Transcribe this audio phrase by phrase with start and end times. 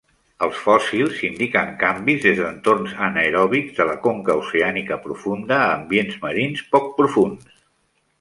[0.45, 6.65] Els fòssils indiquen canvis des d'entorns anaeròbics, de la conca oceànica profunda a ambients marins
[6.73, 7.45] poc profunds.